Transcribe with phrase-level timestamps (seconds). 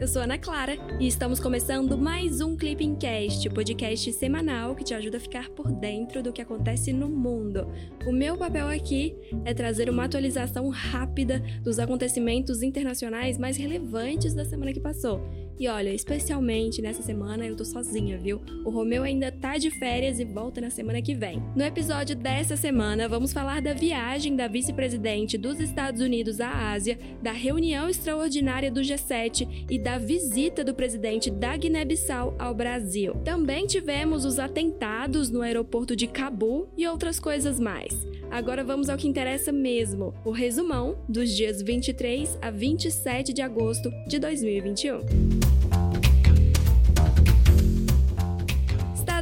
[0.00, 4.94] eu sou Ana Clara e estamos começando mais um Clipping Cast, podcast semanal que te
[4.94, 7.70] ajuda a ficar por dentro do que acontece no mundo.
[8.06, 9.14] O meu papel aqui
[9.44, 15.20] é trazer uma atualização rápida dos acontecimentos internacionais mais relevantes da semana que passou.
[15.60, 18.40] E olha, especialmente nessa semana eu tô sozinha, viu?
[18.64, 21.42] O Romeu ainda tá de férias e volta na semana que vem.
[21.54, 26.98] No episódio dessa semana, vamos falar da viagem da vice-presidente dos Estados Unidos à Ásia,
[27.20, 33.16] da reunião extraordinária do G7 e da visita do presidente da Guiné-Bissau ao Brasil.
[33.22, 38.08] Também tivemos os atentados no aeroporto de Cabu e outras coisas mais.
[38.30, 43.92] Agora vamos ao que interessa mesmo: o resumão dos dias 23 a 27 de agosto
[44.08, 45.49] de 2021.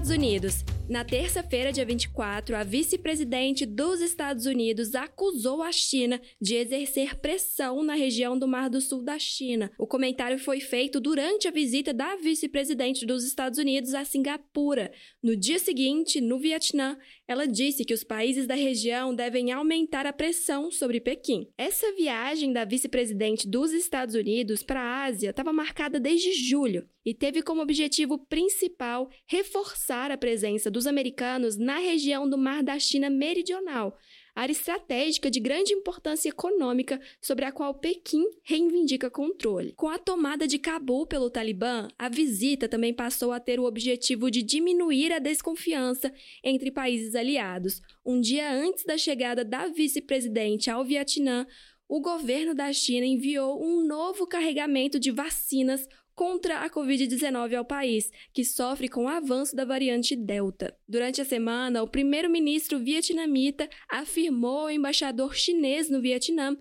[0.09, 0.65] Estados Unidos.
[0.89, 7.83] Na terça-feira, dia 24, a vice-presidente dos Estados Unidos acusou a China de exercer pressão
[7.83, 9.71] na região do Mar do Sul da China.
[9.79, 14.91] O comentário foi feito durante a visita da vice-presidente dos Estados Unidos a Singapura.
[15.23, 16.97] No dia seguinte, no Vietnã,
[17.29, 21.46] ela disse que os países da região devem aumentar a pressão sobre Pequim.
[21.59, 27.12] Essa viagem da vice-presidente dos Estados Unidos para a Ásia estava marcada desde julho e
[27.12, 33.10] teve como objetivo principal reforçar a presença dos americanos na região do Mar da China
[33.10, 33.95] Meridional,
[34.39, 39.73] área estratégica de grande importância econômica sobre a qual Pequim reivindica controle.
[39.73, 44.31] Com a tomada de Cabul pelo Talibã, a visita também passou a ter o objetivo
[44.31, 46.13] de diminuir a desconfiança
[46.45, 47.81] entre países aliados.
[48.07, 51.45] Um dia antes da chegada da vice-presidente ao Vietnã,
[51.89, 58.11] o governo da China enviou um novo carregamento de vacinas contra a Covid-19 ao país,
[58.35, 60.77] que sofre com o avanço da variante Delta.
[60.88, 66.56] Durante a semana, o primeiro-ministro vietnamita afirmou ao embaixador chinês no Vietnã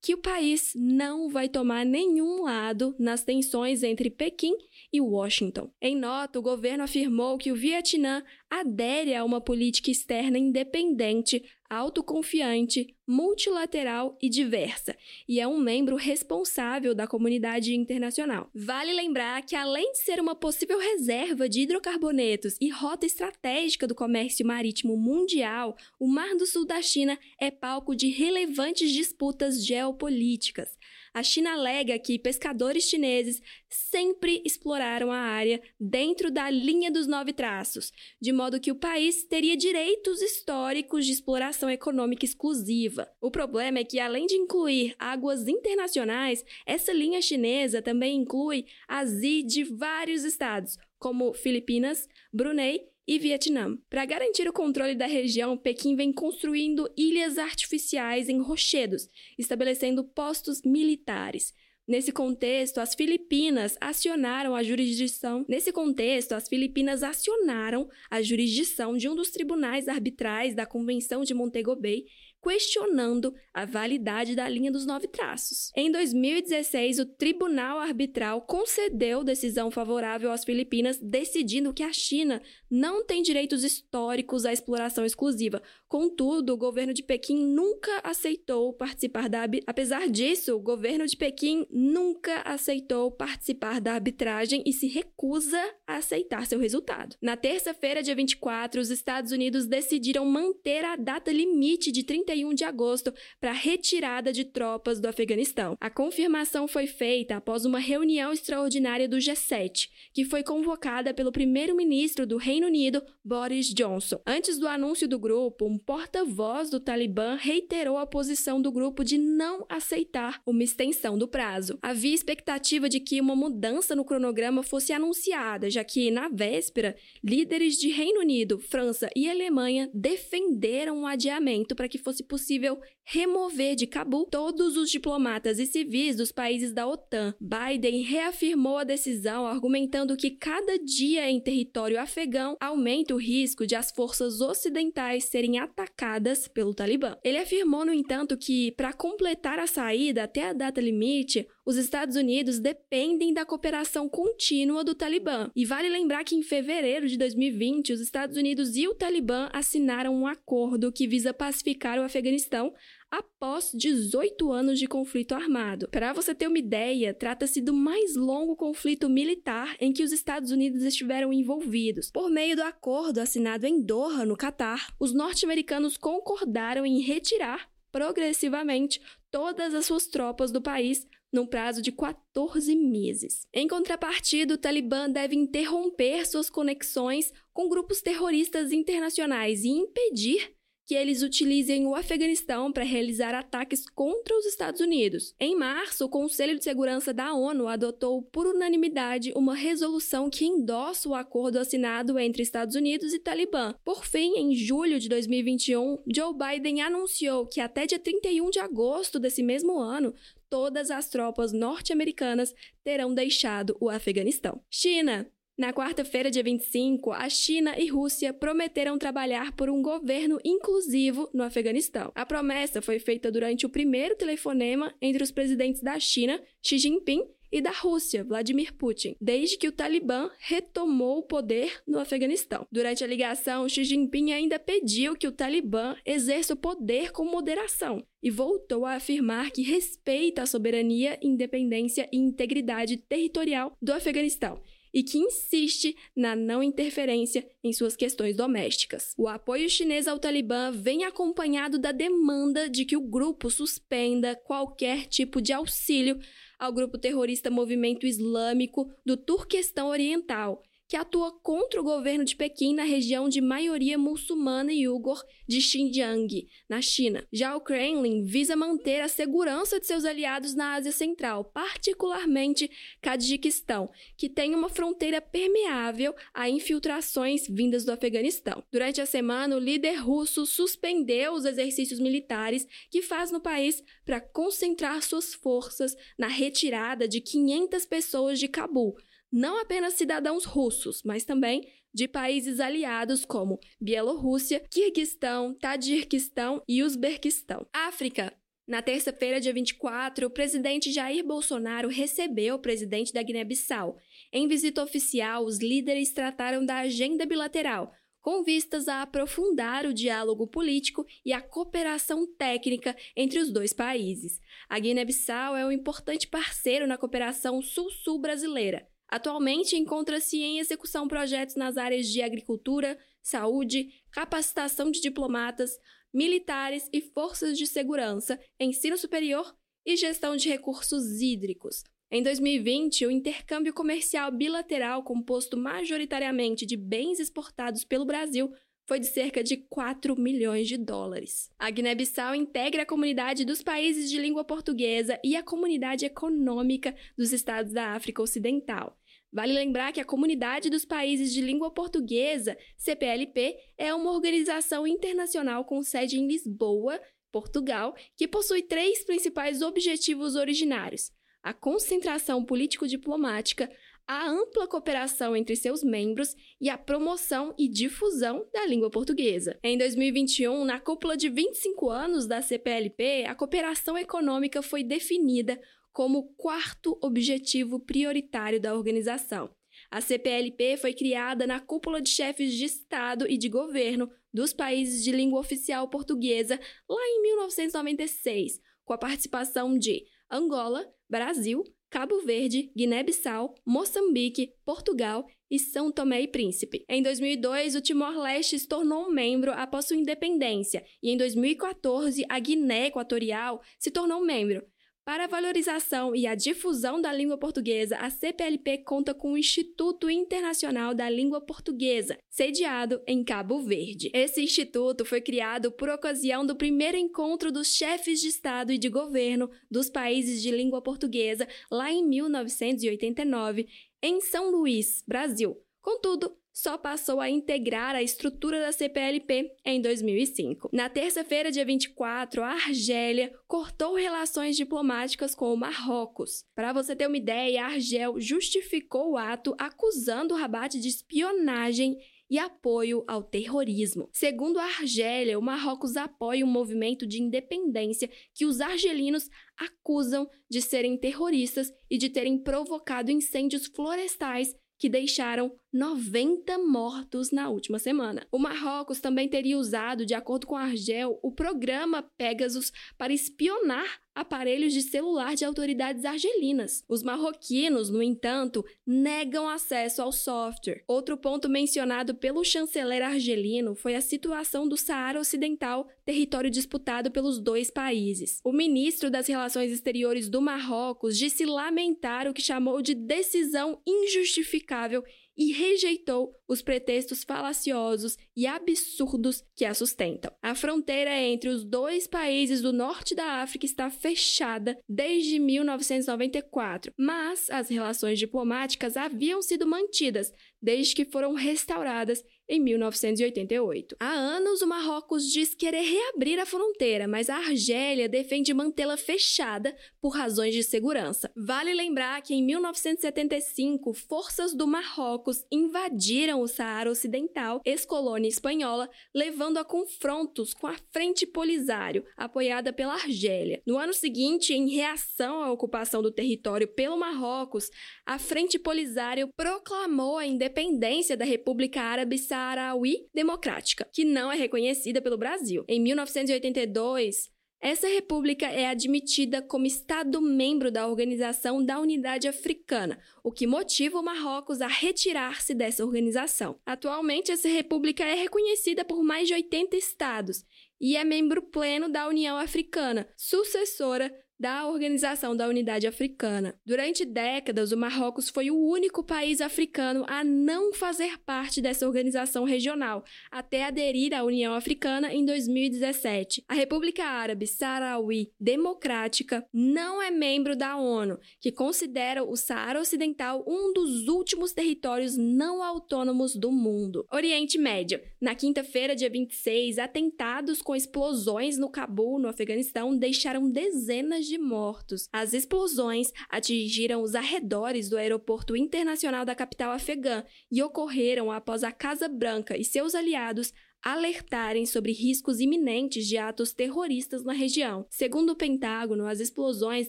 [0.00, 4.56] que o país não vai tomar nenhum lado nas tensões entre Pequim
[4.90, 5.70] e Washington.
[5.80, 12.94] Em nota, o governo afirmou que o Vietnã adere a uma política externa independente, autoconfiante,
[13.06, 14.94] multilateral e diversa,
[15.28, 18.50] e é um membro responsável da comunidade internacional.
[18.54, 23.94] Vale lembrar que, além de ser uma possível reserva de hidrocarbonetos e rota estratégica do
[23.94, 30.76] comércio marítimo mundial, o Mar do Sul da China é palco de relevantes disputas geopolíticas.
[31.14, 37.34] A China alega que pescadores chineses sempre exploraram a área dentro da linha dos nove
[37.34, 43.10] traços, de modo que o país teria direitos históricos de exploração econômica exclusiva.
[43.20, 49.20] O problema é que, além de incluir águas internacionais, essa linha chinesa também inclui as
[49.20, 53.76] de vários estados, como Filipinas, Brunei e Vietnã.
[53.90, 59.08] Para garantir o controle da região, Pequim vem construindo ilhas artificiais em rochedos,
[59.38, 61.52] estabelecendo postos militares.
[61.86, 65.44] Nesse contexto, as Filipinas acionaram a jurisdição.
[65.48, 71.34] Nesse contexto, as Filipinas acionaram a jurisdição de um dos tribunais arbitrais da Convenção de
[71.34, 72.04] Montego Bay
[72.42, 75.70] questionando a validade da linha dos nove traços.
[75.76, 82.42] Em 2016, o Tribunal Arbitral concedeu decisão favorável às Filipinas, decidindo que a China
[82.72, 85.62] não tem direitos históricos à exploração exclusiva.
[85.88, 91.66] Contudo, o governo de Pequim nunca aceitou participar da apesar disso, o governo de Pequim
[91.70, 97.14] nunca aceitou participar da arbitragem e se recusa a aceitar seu resultado.
[97.20, 102.54] Na terça-feira, dia 24, os Estados Unidos decidiram manter a data limite de 30 31
[102.54, 105.76] de agosto para a retirada de tropas do Afeganistão.
[105.80, 112.26] A confirmação foi feita após uma reunião extraordinária do G7, que foi convocada pelo primeiro-ministro
[112.26, 114.20] do Reino Unido, Boris Johnson.
[114.26, 119.18] Antes do anúncio do grupo, um porta-voz do Talibã reiterou a posição do grupo de
[119.18, 121.78] não aceitar uma extensão do prazo.
[121.82, 127.76] Havia expectativa de que uma mudança no cronograma fosse anunciada, já que, na véspera, líderes
[127.76, 133.86] de Reino Unido, França e Alemanha defenderam o adiamento para que fosse possível remover de
[133.86, 137.34] Cabul todos os diplomatas e civis dos países da OTAN.
[137.40, 143.74] Biden reafirmou a decisão, argumentando que cada dia em território afegão aumenta o risco de
[143.74, 147.16] as forças ocidentais serem atacadas pelo Talibã.
[147.22, 152.16] Ele afirmou, no entanto, que para completar a saída até a data limite, os Estados
[152.16, 155.50] Unidos dependem da cooperação contínua do Talibã.
[155.54, 160.14] E vale lembrar que em fevereiro de 2020, os Estados Unidos e o Talibã assinaram
[160.14, 162.74] um acordo que visa pacificar o Afeganistão
[163.10, 165.86] após 18 anos de conflito armado.
[165.88, 170.50] Para você ter uma ideia, trata-se do mais longo conflito militar em que os Estados
[170.50, 172.10] Unidos estiveram envolvidos.
[172.10, 179.00] Por meio do acordo assinado em Doha, no Catar, os norte-americanos concordaram em retirar progressivamente
[179.30, 183.46] todas as suas tropas do país num prazo de 14 meses.
[183.52, 190.52] Em contrapartida, o Talibã deve interromper suas conexões com grupos terroristas internacionais e impedir
[190.84, 195.34] que eles utilizem o Afeganistão para realizar ataques contra os Estados Unidos.
[195.38, 201.08] Em março, o Conselho de Segurança da ONU adotou por unanimidade uma resolução que endossa
[201.08, 203.74] o acordo assinado entre Estados Unidos e Talibã.
[203.84, 209.18] Por fim, em julho de 2021, Joe Biden anunciou que até dia 31 de agosto
[209.18, 210.12] desse mesmo ano,
[210.52, 212.54] todas as tropas norte-americanas
[212.84, 214.62] terão deixado o Afeganistão.
[214.70, 215.26] China.
[215.56, 221.42] Na quarta-feira, dia 25, a China e Rússia prometeram trabalhar por um governo inclusivo no
[221.42, 222.12] Afeganistão.
[222.14, 227.26] A promessa foi feita durante o primeiro telefonema entre os presidentes da China, Xi Jinping,
[227.52, 232.66] e da Rússia, Vladimir Putin, desde que o Talibã retomou o poder no Afeganistão.
[232.72, 238.02] Durante a ligação, Xi Jinping ainda pediu que o Talibã exerça o poder com moderação
[238.22, 244.62] e voltou a afirmar que respeita a soberania, independência e integridade territorial do Afeganistão
[244.94, 249.14] e que insiste na não interferência em suas questões domésticas.
[249.16, 255.06] O apoio chinês ao Talibã vem acompanhado da demanda de que o grupo suspenda qualquer
[255.06, 256.18] tipo de auxílio
[256.62, 262.74] ao grupo terrorista Movimento Islâmico do Turquestão Oriental que atua contra o governo de Pequim
[262.74, 267.26] na região de maioria muçulmana e uigur de Xinjiang, na China.
[267.32, 273.88] Já o Kremlin visa manter a segurança de seus aliados na Ásia Central, particularmente Tadjiquistão,
[274.18, 278.62] que tem uma fronteira permeável a infiltrações vindas do Afeganistão.
[278.70, 284.20] Durante a semana, o líder russo suspendeu os exercícios militares que faz no país para
[284.20, 288.94] concentrar suas forças na retirada de 500 pessoas de Cabul
[289.32, 297.66] não apenas cidadãos russos, mas também de países aliados como Bielorrússia, Quirguistão, Tadjikistão e Uzbequistão.
[297.72, 298.32] África.
[298.66, 303.96] Na terça-feira, dia 24, o presidente Jair Bolsonaro recebeu o presidente da Guiné-Bissau.
[304.32, 310.46] Em visita oficial, os líderes trataram da agenda bilateral, com vistas a aprofundar o diálogo
[310.46, 314.38] político e a cooperação técnica entre os dois países.
[314.68, 321.54] A Guiné-Bissau é um importante parceiro na cooperação sul-sul brasileira Atualmente encontra-se em execução projetos
[321.54, 325.78] nas áreas de agricultura, saúde, capacitação de diplomatas,
[326.14, 329.54] militares e forças de segurança, ensino superior
[329.84, 331.84] e gestão de recursos hídricos.
[332.10, 338.50] Em 2020, o intercâmbio comercial bilateral, composto majoritariamente de bens exportados pelo Brasil,
[338.86, 341.50] foi de cerca de 4 milhões de dólares.
[341.58, 347.32] A Guiné-Bissau integra a comunidade dos países de língua portuguesa e a comunidade econômica dos
[347.32, 348.98] estados da África Ocidental.
[349.32, 355.64] Vale lembrar que a Comunidade dos Países de Língua Portuguesa, CPLP, é uma organização internacional
[355.64, 357.00] com sede em Lisboa,
[357.32, 361.10] Portugal, que possui três principais objetivos originários:
[361.42, 363.70] a concentração político-diplomática,
[364.06, 369.58] a ampla cooperação entre seus membros e a promoção e difusão da língua portuguesa.
[369.62, 375.58] Em 2021, na cúpula de 25 anos da CPLP, a cooperação econômica foi definida
[375.92, 379.50] como quarto objetivo prioritário da organização.
[379.90, 385.04] A CPLP foi criada na cúpula de chefes de Estado e de governo dos países
[385.04, 392.72] de língua oficial portuguesa lá em 1996, com a participação de Angola, Brasil, Cabo Verde,
[392.74, 396.86] Guiné-Bissau, Moçambique, Portugal e São Tomé e Príncipe.
[396.88, 402.38] Em 2002, o Timor-Leste se tornou um membro após sua independência, e em 2014, a
[402.38, 404.64] Guiné Equatorial se tornou um membro.
[405.04, 410.08] Para a valorização e a difusão da língua portuguesa, a CPLP conta com o Instituto
[410.08, 414.12] Internacional da Língua Portuguesa, sediado em Cabo Verde.
[414.14, 418.88] Esse instituto foi criado por ocasião do primeiro encontro dos chefes de Estado e de
[418.88, 423.66] governo dos países de língua portuguesa, lá em 1989,
[424.00, 425.60] em São Luís, Brasil.
[425.80, 430.68] Contudo, só passou a integrar a estrutura da CPLP em 2005.
[430.72, 436.44] Na terça-feira, dia 24, a Argélia cortou relações diplomáticas com o Marrocos.
[436.54, 441.96] Para você ter uma ideia, a Argel justificou o ato acusando o Rabat de espionagem
[442.32, 444.08] e apoio ao terrorismo.
[444.10, 450.62] Segundo a Argélia, o Marrocos apoia um movimento de independência que os argelinos acusam de
[450.62, 458.26] serem terroristas e de terem provocado incêndios florestais que deixaram 90 mortos na última semana.
[458.30, 464.72] O Marrocos também teria usado, de acordo com Argel, o programa Pegasus para espionar aparelhos
[464.72, 466.84] de celular de autoridades argelinas.
[466.88, 470.84] Os marroquinos, no entanto, negam acesso ao software.
[470.86, 477.40] Outro ponto mencionado pelo chanceler argelino foi a situação do Saara Ocidental, território disputado pelos
[477.40, 478.40] dois países.
[478.44, 485.02] O ministro das Relações Exteriores do Marrocos disse lamentar o que chamou de decisão injustificável
[485.36, 490.32] e rejeitou os pretextos falaciosos e absurdos que a sustentam.
[490.42, 497.48] A fronteira entre os dois países do norte da África está fechada desde 1994, mas
[497.50, 502.22] as relações diplomáticas haviam sido mantidas desde que foram restauradas
[502.52, 503.96] em 1988.
[503.98, 509.74] Há anos, o Marrocos diz querer reabrir a fronteira, mas a Argélia defende mantê-la fechada
[510.02, 511.30] por razões de segurança.
[511.34, 519.56] Vale lembrar que em 1975, forças do Marrocos invadiram o Saara Ocidental, ex-colônia espanhola, levando
[519.56, 523.62] a confrontos com a Frente Polisário, apoiada pela Argélia.
[523.66, 527.70] No ano seguinte, em reação à ocupação do território pelo Marrocos,
[528.04, 534.36] a Frente Polisário proclamou a independência da República Árabe Saara Saharaui Democrática, que não é
[534.36, 535.64] reconhecida pelo Brasil.
[535.68, 537.30] Em 1982,
[537.60, 544.02] essa república é admitida como Estado-membro da Organização da Unidade Africana, o que motiva o
[544.02, 546.58] Marrocos a retirar-se dessa organização.
[546.66, 550.44] Atualmente, essa república é reconhecida por mais de 80 estados
[550.80, 556.58] e é membro pleno da União Africana, sucessora da Organização da Unidade Africana.
[556.66, 562.42] Durante décadas, o Marrocos foi o único país africano a não fazer parte dessa organização
[562.42, 566.44] regional, até aderir à União Africana em 2017.
[566.48, 573.44] A República Árabe Saharaui Democrática não é membro da ONU, que considera o Saara Ocidental
[573.46, 577.06] um dos últimos territórios não autônomos do mundo.
[577.12, 578.00] Oriente Médio.
[578.20, 584.38] Na quinta-feira, dia 26, atentados com explosões no Cabul, no Afeganistão, deixaram dezenas de de
[584.38, 585.08] mortos.
[585.12, 591.70] As explosões atingiram os arredores do aeroporto internacional da capital afegã e ocorreram após a
[591.70, 597.84] Casa Branca e seus aliados alertarem sobre riscos iminentes de atos terroristas na região.
[597.90, 599.88] Segundo o Pentágono, as explosões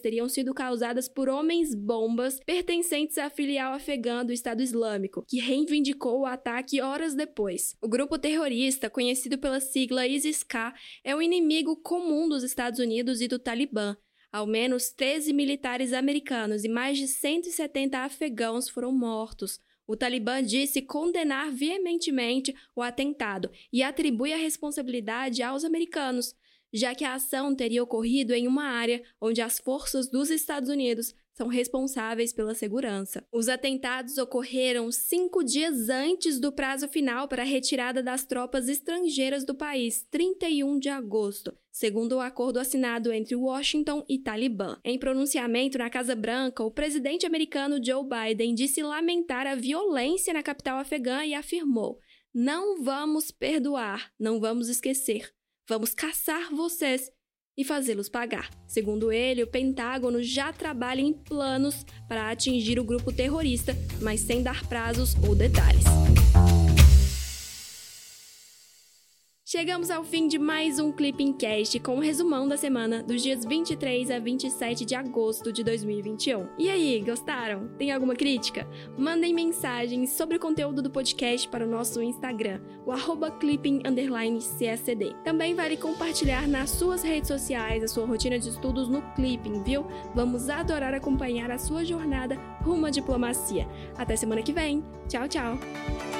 [0.00, 6.26] teriam sido causadas por homens-bombas pertencentes à filial afegã do Estado Islâmico, que reivindicou o
[6.26, 7.76] ataque horas depois.
[7.80, 10.74] O grupo terrorista, conhecido pela sigla ISIS-K,
[11.04, 13.96] é o inimigo comum dos Estados Unidos e do Talibã.
[14.34, 19.60] Ao menos 13 militares americanos e mais de 170 afegãos foram mortos.
[19.86, 26.34] O Talibã disse condenar veementemente o atentado e atribui a responsabilidade aos americanos,
[26.74, 31.14] já que a ação teria ocorrido em uma área onde as forças dos Estados Unidos
[31.32, 33.24] são responsáveis pela segurança.
[33.32, 39.44] Os atentados ocorreram cinco dias antes do prazo final para a retirada das tropas estrangeiras
[39.44, 44.78] do país, 31 de agosto, segundo o acordo assinado entre Washington e Talibã.
[44.84, 50.42] Em pronunciamento na Casa Branca, o presidente americano Joe Biden disse lamentar a violência na
[50.42, 51.98] capital afegã e afirmou:
[52.32, 55.32] Não vamos perdoar, não vamos esquecer.
[55.68, 57.10] Vamos caçar vocês
[57.56, 58.50] e fazê-los pagar.
[58.66, 64.42] Segundo ele, o Pentágono já trabalha em planos para atingir o grupo terrorista, mas sem
[64.42, 65.84] dar prazos ou detalhes.
[69.54, 73.22] Chegamos ao fim de mais um Clipping Cast com o um resumão da semana dos
[73.22, 76.48] dias 23 a 27 de agosto de 2021.
[76.58, 77.68] E aí, gostaram?
[77.78, 78.68] Tem alguma crítica?
[78.98, 85.14] Mandem mensagens sobre o conteúdo do podcast para o nosso Instagram, o arroba clipping__cscd.
[85.22, 89.86] Também vale compartilhar nas suas redes sociais a sua rotina de estudos no Clipping, viu?
[90.16, 93.68] Vamos adorar acompanhar a sua jornada rumo à diplomacia.
[93.96, 94.82] Até semana que vem.
[95.08, 96.13] Tchau, tchau!